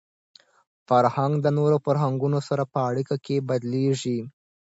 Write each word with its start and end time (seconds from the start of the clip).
فرهنګ 0.87 1.33
د 1.41 1.47
نورو 1.57 1.77
فرهنګونو 1.85 2.39
سره 2.47 2.63
په 2.73 2.79
اړیکه 2.89 3.15
کي 3.25 3.35
بدلېږي. 3.47 4.19